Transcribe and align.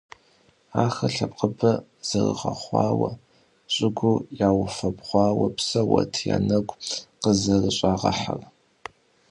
Ахэр 0.83 1.11
лъэпкъыбэ 1.15 1.71
зэрыгъэхъуауэ, 2.07 3.11
щӀыгур 3.73 4.17
яуфэбгъуауэ 4.47 5.47
псэууэт 5.55 6.13
я 6.35 6.37
нэгу 6.47 6.77
къызэрыщӀагъэхьэр. 7.21 8.41